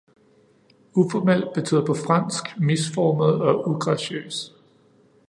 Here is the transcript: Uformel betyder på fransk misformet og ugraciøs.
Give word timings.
Uformel 0.93 1.49
betyder 1.53 1.85
på 1.85 1.93
fransk 1.93 2.45
misformet 2.59 3.41
og 3.41 3.69
ugraciøs. 3.69 4.53